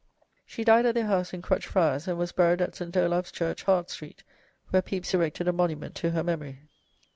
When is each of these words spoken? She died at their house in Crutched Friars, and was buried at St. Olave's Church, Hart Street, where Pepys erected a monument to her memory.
She 0.47 0.63
died 0.63 0.87
at 0.87 0.95
their 0.95 1.05
house 1.05 1.31
in 1.31 1.43
Crutched 1.43 1.67
Friars, 1.67 2.07
and 2.07 2.17
was 2.17 2.31
buried 2.31 2.59
at 2.59 2.75
St. 2.75 2.95
Olave's 2.97 3.31
Church, 3.31 3.61
Hart 3.65 3.91
Street, 3.91 4.23
where 4.71 4.81
Pepys 4.81 5.13
erected 5.13 5.47
a 5.47 5.53
monument 5.53 5.93
to 5.97 6.09
her 6.09 6.23
memory. 6.23 6.63